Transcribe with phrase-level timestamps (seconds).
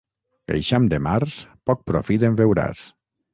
[0.53, 1.35] Eixam de març,
[1.71, 2.83] poc profit en veuràs.